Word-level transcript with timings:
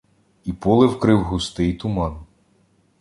І 0.45 0.53
поле 0.53 0.85
вкрив 0.87 1.23
густий 1.23 1.73
туман. 1.73 2.19